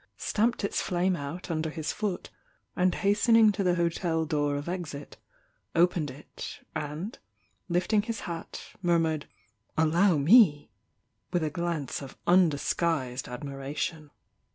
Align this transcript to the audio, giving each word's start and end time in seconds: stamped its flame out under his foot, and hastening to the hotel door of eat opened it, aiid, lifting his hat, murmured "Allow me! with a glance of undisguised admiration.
stamped 0.17 0.63
its 0.63 0.81
flame 0.81 1.15
out 1.15 1.51
under 1.51 1.69
his 1.69 1.91
foot, 1.93 2.31
and 2.75 2.95
hastening 3.05 3.51
to 3.51 3.61
the 3.63 3.75
hotel 3.75 4.25
door 4.25 4.55
of 4.55 4.67
eat 4.67 5.17
opened 5.75 6.09
it, 6.09 6.61
aiid, 6.75 7.17
lifting 7.69 8.01
his 8.01 8.21
hat, 8.21 8.73
murmured 8.81 9.27
"Allow 9.77 10.17
me! 10.17 10.71
with 11.31 11.43
a 11.43 11.51
glance 11.51 12.01
of 12.01 12.17
undisguised 12.25 13.27
admiration. 13.27 14.09